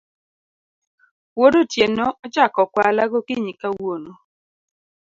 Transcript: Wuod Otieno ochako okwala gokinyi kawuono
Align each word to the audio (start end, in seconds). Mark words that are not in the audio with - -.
Wuod 1.37 1.53
Otieno 1.61 2.05
ochako 2.25 2.59
okwala 2.65 3.03
gokinyi 3.11 3.53
kawuono 3.61 4.11